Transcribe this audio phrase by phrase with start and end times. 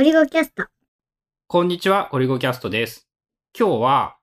[0.00, 0.64] ゴリゴキャスト。
[1.46, 3.06] こんにちは、ゴリゴキャストです。
[3.54, 4.16] 今日は、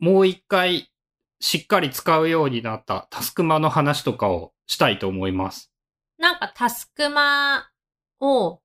[0.00, 0.90] もう一回、
[1.38, 5.70] しっかり使うようになったタスクマの話とかをしたいと思います。
[6.18, 7.70] なんかタスクマ
[8.18, 8.58] を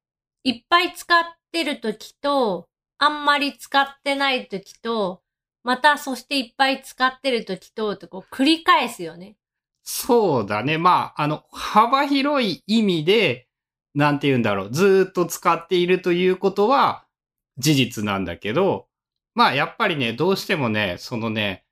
[0.43, 5.21] いっぱい使ってる時と、あんまり使ってない時と、
[5.63, 9.37] またそしていっぱい使ってる時と、ってこう繰り返すよね。
[9.83, 10.79] そうだね。
[10.79, 13.44] まあ、あの、幅広い意味で、
[13.95, 14.69] なんて言うんだろう。
[14.71, 17.05] ずっと使っているということは
[17.57, 18.87] 事実なんだけど、
[19.33, 21.65] まあ、やっぱりね、どうしてもね、そのね、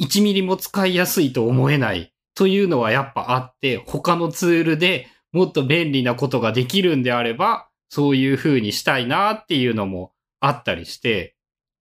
[0.00, 11.34] 1ミリも使いやすいと思えないというのはやっぱあって、他のツールでもっと便利なことができるんであれば、そういう風にしたいなっていうのもあったりして、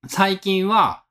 [0.08, 1.04] 最近は、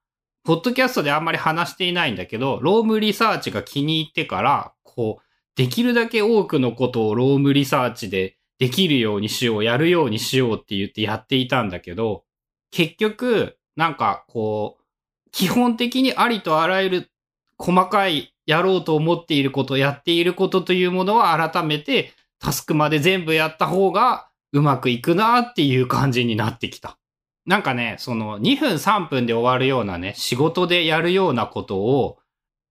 [0.45, 5.23] ポッドキャストであんまり話していないんだけど、ロームリサーチが気に入ってから、こう、
[5.57, 12.25] できるだけ多くのことをロームリサーチでできるようにしよう、やるようにしようって言ってやっていたんだけど、
[12.71, 17.11] 結局、なんかこう、基本的にありとあらゆる
[17.59, 26.99] 細かいやろうと思っていること、やっていることというものは改めてタスクまで全部やった方がうまくいくなっていう感じになってきた。
[27.45, 32.19] なんかね、その2分3分で終わるようなね、仕事でやるようなことを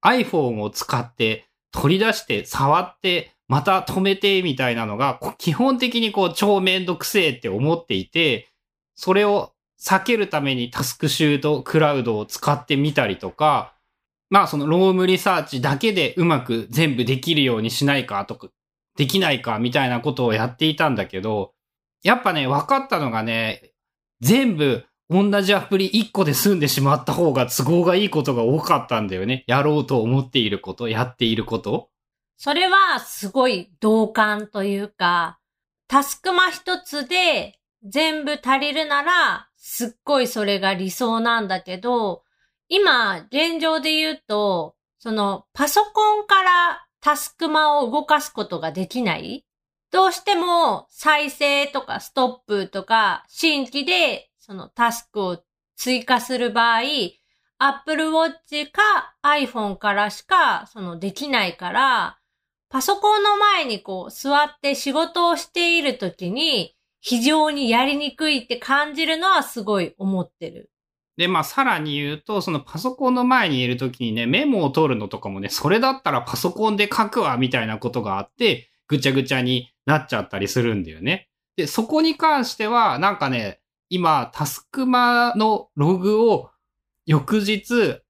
[0.04, 8.50] iPhone を使って取り出して触ってまた止めてみたいなのが基本的にこう超めんどくせえって思っていて、
[8.96, 13.74] それを避けるためにタスクシュートクラウドを使ってみたりとか、
[14.30, 18.48] まあそのロームリサーチだけでうまく全部できるようにしないかとか、
[18.98, 21.54] できないかみたいなことをやっていたんだけど、
[22.04, 23.74] やっぱね、分かったのがね、
[24.22, 29.44] 全部同じアプリ1個で済んでしまった方が都合がいいことが多かったんだよね。
[29.48, 31.90] やろうと思っていること、やっていること。
[32.38, 35.40] それはすごい同感というか、
[35.88, 42.24] タスクマ一つで全部足りるなら、すっごいそれが理想なんだけど、
[42.68, 49.46] 今、現状で言うと、その、パソコンからタスクマを動かすことができない。
[49.92, 55.38] どうしても再生とかストップとか新規でそのタスクを
[55.78, 56.82] 追加する場合、
[57.60, 62.20] Apple Watch か iPhone からしかそのできないから、
[62.76, 70.70] パソコンの前にこう座って仕事をしているときに非常にやりにくいって感じるのはすごい思ってる。
[71.16, 81.30] で、まあ、さらに言うと、そのパソコンの前にいるときにね、メモを取るのとかもね、それだったらパソコンで書くわ、みたいなことがあって、ぐちゃぐちゃになっちゃったりするんだよね。
[81.56, 86.50] で、そこに関しては、なんかね、今、タスクマのログを
[87.06, 88.02] 翌日、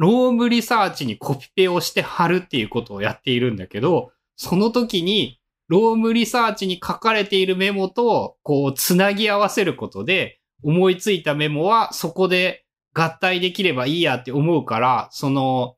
[0.00, 5.38] Roam Research にコピペをして貼るっていうことをやっているんだけど、その時に、
[5.68, 15.76] Roam Research に書かれているメモと、こう、つなぎ合わせることで、思いついたメモはそこで合体できればいいやって思うから、その、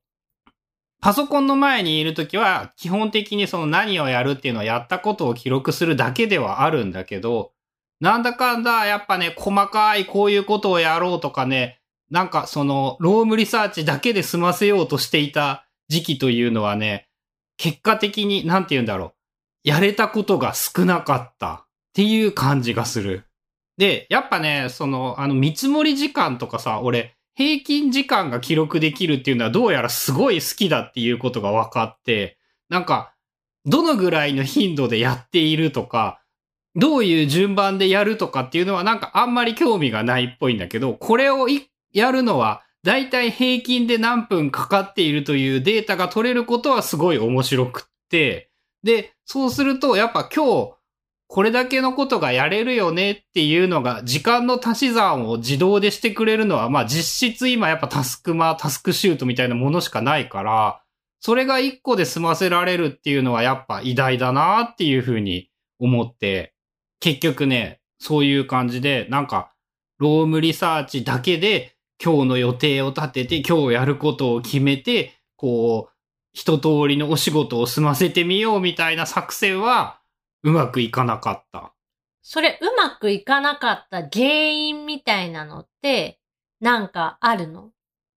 [1.01, 7.51] パソコンの前にいるときは、基本的にその何をやるっていうのはやったことを記録するだけではあるんだけど、
[7.99, 11.82] なんだかんだやっぱね、細かいこういうことをやろうとかね、
[12.13, 17.09] なんかその、ロームリサーチだけで済ませようとしていた時期というのはね、
[17.57, 19.13] 結果的に、なんて言うんだろう。
[19.65, 23.25] やれたことが少なかったっていう感じがする。
[23.79, 32.37] で、やっぱね、その、あの、見積もり時間とかさ、俺、平均時間が記録できるっていうのはどうやらすごい好きだっていうことが分かって、
[32.69, 33.15] なんか、
[33.65, 36.21] どのぐらいの頻度でやっているとか、
[36.75, 48.51] どういう順番でやるとかっていうのはなんかあんまり興味がないっぽいんだけど、これをいやるのは、だいたい平均で何分かかっているというデータが取れることはすごい面白くって、
[48.83, 50.75] で、そうすると、やっぱ今日、
[51.29, 60.83] これだけのことがやれるよねっていうのが、時間の足し算を自動でしてくれるのは、まあ実質今やっぱタスクマ、タスクシュートみたいなものしかないから、
[61.21, 65.49] それが一個で済ませられるっていうのはやっぱ偉大だなっていうふうに
[65.79, 66.53] 思って、
[67.01, 69.53] 結局ね、そういう感じで、なんか、
[69.99, 71.72] ロームリサーチだけで
[72.05, 75.93] 今日の予定を立てて、今日やることを決めて、こう、
[76.33, 80.01] 一通りのお仕事を済ませてみようみたいな作戦は、
[80.43, 81.73] うまくいかなかった。
[82.23, 86.21] それうまくいかなかった原因みたいなのって
[86.61, 87.71] なんかあるの？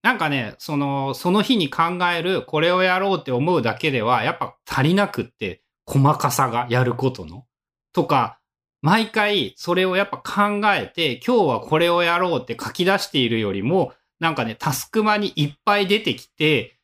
[0.03, 1.83] なんかね、その、その日に考
[2.15, 7.45] える、これをやろうって思うだけでは、やっぱ足りなくって、細かさがやることの。
[7.91, 8.39] とか、
[8.85, 16.77] 毎回それをやっぱ考えて、今日はこれをやろうって書き出しているよりも、なんかね、タスクマにいっぱい出てきて、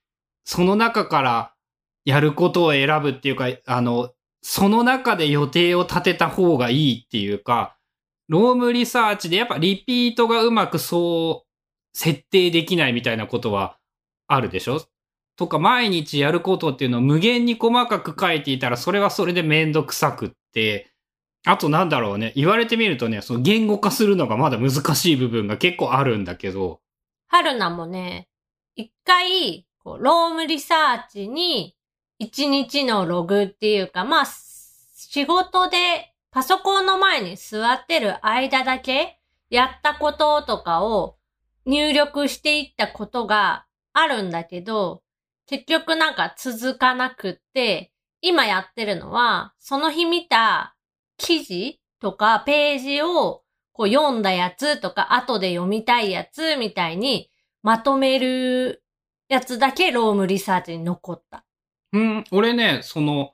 [0.44, 1.54] その中から
[2.04, 4.10] やることを選ぶっていうか、あの、
[4.42, 7.78] その中で予定を立てた方がいいっていうか、
[8.28, 11.48] Roam Research でやっぱリピートがうまくそう
[11.96, 13.78] 設定できないみたいなことは
[14.28, 14.82] あるでしょ？
[15.36, 20.91] とか毎日やることっていうのを無限に細かく書いていたらそれはそれでめんどくさくって、
[21.44, 26.82] あとなんだろうね、言われてみるとね、その言語化するのがまだ難しい部分が結構あるんだけど、
[27.28, 28.28] 春菜もね、
[28.76, 31.76] 一回、 Roam Research に、
[32.20, 41.18] 一日のログっていうか、まあ、仕事でパソコンの前に座ってる間だけ、やったこととかを
[41.66, 45.02] 入力していったことがあるんだけど、
[45.48, 47.92] 結局なんか続かなくって、
[48.22, 50.76] 今やってるのは、その日見た
[51.22, 57.30] 記事とかページをこう読んだやつとか、後で読みたいやつみたいに
[57.64, 58.84] まとめる
[59.30, 61.46] やつだけ Roam Research に残った。
[61.94, 63.34] うん、俺ね、その、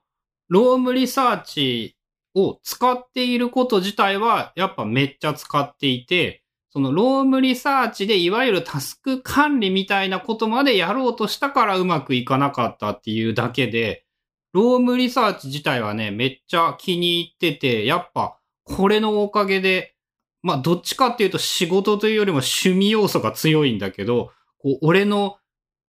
[0.49, 1.97] Roam Research
[2.35, 14.05] を使っていること自体は、やっぱめっちゃ使っていて、その Roam Research でいわゆるタスク管理みたいなことまでやろうとしたからうまくいかなかったっていうだけで、
[14.53, 19.95] Roam Research 自体はね、めっちゃ気に入ってて、やっぱこれのおかげで、
[20.41, 25.37] まあどっちかっていうと仕事というよりも趣味要素が強いんだけど、こう俺の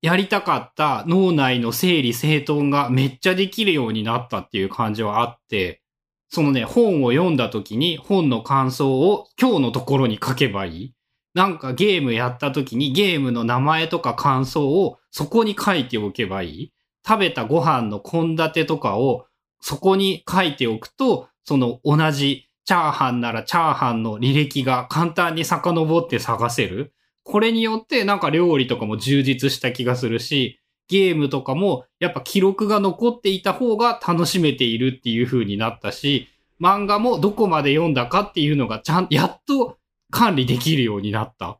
[0.01, 5.83] やりたかった脳内の整理整頓がめっちゃできるようになったっていう感じはあって、
[6.31, 10.95] そのね、本を読んだ時に本の感想を今日のところに書けばいい。
[11.35, 16.73] なんかゲームやった時にゲームの名前とか感想をそこに書いておけばいい。
[17.09, 19.27] 食べたご飯の献立とかを
[19.61, 26.93] そこに書いておくと、その同じチャーハンならチャーハンの履歴が簡単に遡って探せる。
[27.25, 36.29] これによってなんか料理とかも充実した気がするし、ゲームとかもやっぱ記録が残っていた方が楽しめているっていう風になったし、
[36.61, 39.79] 漫画もどこまで読んだかっていうのがちゃん、やっと
[40.11, 41.59] 管理できるようになった。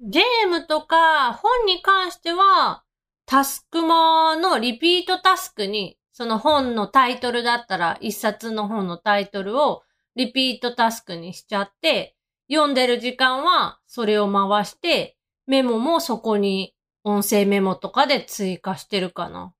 [0.00, 2.82] ゲームとか本に関しては、
[3.26, 9.82] タスクマのリピートタスクに、その本のタイトルだったら一冊の本のタイトルを
[10.14, 12.16] リピートタスクにしちゃって、
[12.50, 15.16] 読んでる時間はそれを回して、
[15.46, 16.74] メモもそこに
[17.04, 19.54] 音声メモとかで追加してるかな。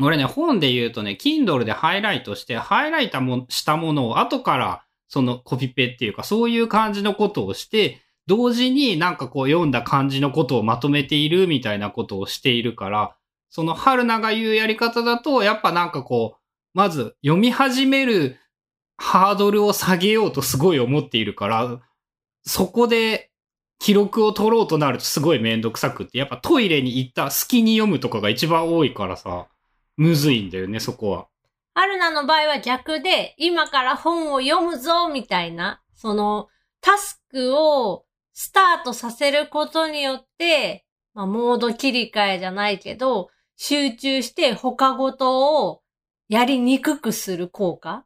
[0.00, 3.18] 俺ね、本で言うとね、Kindle でハイライトして、ハイライト
[3.48, 13.16] したものを後から、そのコピペっていうか、そういう感じのことをして、同時になんかこう読んだ感じのことをまとめているみたいなことをしているから、
[13.48, 16.38] その春菜が言うやり方だと、やっぱなんかこう、
[16.74, 18.36] まず読み始める
[18.98, 21.80] ハードルを下げようとすごい思っているから、
[22.44, 23.30] そこで
[23.78, 29.46] 記録を取ろうとなるとすごいめんどくさくって、やっぱトイレに行った隙に読むとかが一番多いからさ、
[29.96, 31.28] むずいんだよね、そこは。
[31.72, 36.48] 春菜の場合は逆で、今から本を読むぞ、みたいな、その、
[36.82, 38.04] タスクを
[38.40, 45.82] スタートさせることによって、まあ、モード切り替えじゃないけど、集中して他ごとを
[46.28, 48.04] やりにくくする効果？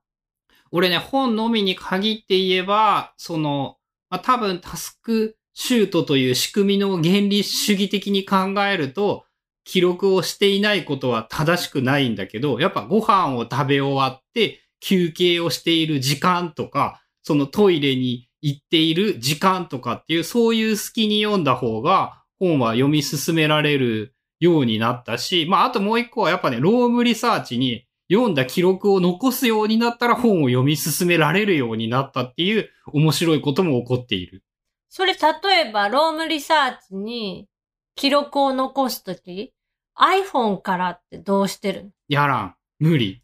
[0.71, 3.77] 俺ね、本のみに限って言えば、その、
[4.09, 9.27] まあ、多分タスクシュートという仕組みの原理主義的に考えると、
[9.65, 34.43] 記録をしていないことは正しくないんだけど、やっぱご飯を食べ終わって休憩をしている時間とか、そのトイレに行っている時間とかっていう、そういう隙に読んだ方が本は読み進められるようになったし、まああともう一個はやっぱね、ロームリサーチに読んだ記録を残すようになったら本を読み進められるようになったっていう面白いことも起こっている。
[34.89, 37.49] それ例えば、ロームリサーチに
[37.95, 39.55] 記録を残すとき、
[39.97, 41.91] iPhone からってどうしてるの？
[42.09, 42.55] やらん。
[42.79, 43.23] 無理。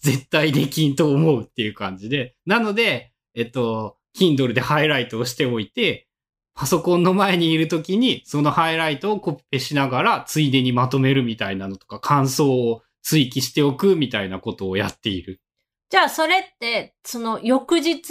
[0.00, 2.36] 絶対できんと思うっていう感じで。
[2.46, 6.06] なので、えっと、Kindle でハイライトをしておいて、
[6.54, 15.40] パソコンの前にいるときに、そのハイライトをコピペしながら、ついでにまとめるみたいなのとか、感想を追記しておくみたいなことをやっている。
[15.88, 18.02] じゃあそれって、その翌日、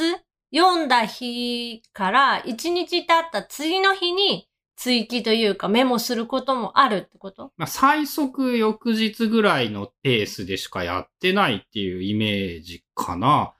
[0.51, 7.51] 読んだ日から1日経った次の日に追記というかメモすることもあるってこと？
[7.55, 13.53] まあ、最速翌日ぐらいのペースでしかやってないっていうイメージかな。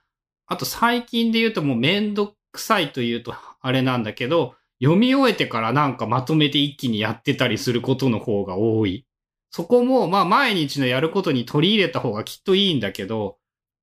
[0.50, 9.06] あと最近で言うともうめんどくさいというとあれなんだけど、読み終えてからなんかまとめて一気にやってたりすることの方が多い。
[9.52, 13.38] そこもまあ毎日のやることに取り入れた方がきっといいんだけど、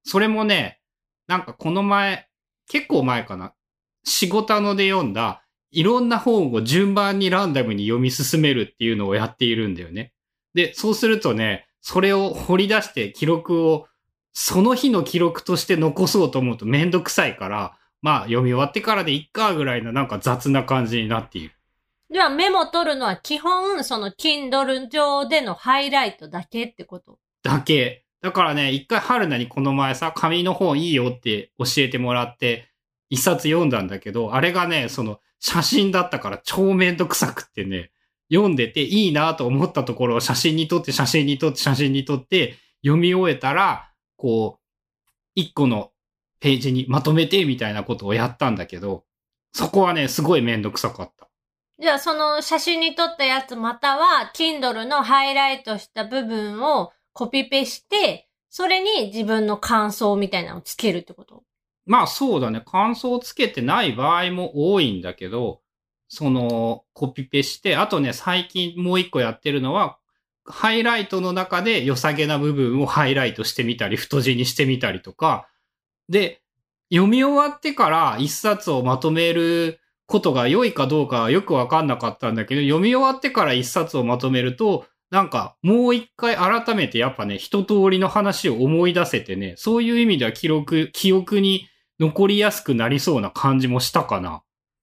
[0.04, 0.80] それもね、
[1.28, 2.28] なんかこの前、
[2.68, 3.54] 結構前かな。
[4.04, 5.42] 仕事ので読んだ
[5.72, 10.12] いろんな本を順番にランダムに読み進めるっていうのをやっているんだよね。
[10.54, 13.86] で、そうするとね、それを掘り出して記録を、
[14.38, 21.54] その日の記録として残そうと思うとめんどくさいから、まあ読み終わってからでいっかぐらいのなんか雑な感じになっている。
[22.10, 28.04] ではメモ取るのは基本、その Kindle 上でのハイライトだけってことだけ。
[28.20, 32.68] だからね、一回春菜にこの前さ、紙の本いいよって教えてもらって、
[33.08, 37.90] 一冊読んだんだけど、あれがね、その写真だったから超めんどくさくってね、
[38.30, 44.62] 読んでていいなと思ったところを写真に撮って写真に撮って写真に撮って読み終えたら、こう、
[45.34, 45.92] 一個の
[46.40, 49.04] ページにまとめてみたいなことをやったんだけど、
[49.52, 51.28] そこはね、すごいめんどくさかった。
[51.78, 61.42] じゃあその写真に撮ったやつまたは Kindle のハイライトした部分をコピペして、それに自分の感想みたいなのをつけるってこと？
[61.84, 62.62] まあそうだね。
[62.64, 65.60] 感想をつけてない場合も多いんだけど、
[66.08, 69.98] その、コピペして、あとね、最近もう一個やってるのは、
[70.48, 75.48] ハイライトの中で良さげな部分をハイライトしてみたり、太字にしてみたりとか、
[76.08, 76.42] で、
[76.90, 91.68] 読み終わってから一冊をまとめることが良いかどうかよくわかんなかったんだけど、読み終わってから一冊をまとめると、なんか、もう一回改めてやっぱね、一通りの話を思い出せてね、そういう意味では記録、記憶に
[92.00, 94.42] 残りやすくなりそうな感じもしたかな。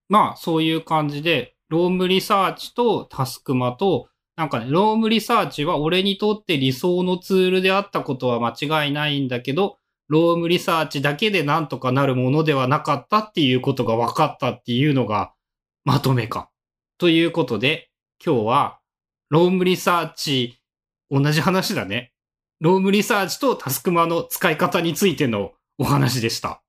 [0.10, 15.34] まあ、そういう感じで、 Roam Research とタスクマと、なんかね、 Roam Research は俺にとって理想のツールであったことは間違いないんだけど、 Roam Research だけでなんとかなるものではなかったっていうことが分かったっていうのが
[15.86, 16.50] まとめか。
[16.98, 17.90] ということで、
[18.26, 18.80] 今日は、
[19.30, 20.60] Roam Research、
[21.10, 22.14] 同じ話だね。
[22.60, 26.62] Roam Research とタスクマの使い方についてのお話でした。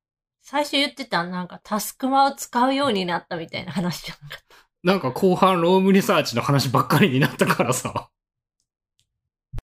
[0.42, 4.63] 最初言ってたなんかタスクマを使うようになったみたいな話じゃなかった。
[4.84, 8.10] なんか後半 Roam Research の話ばっかりになったからさ。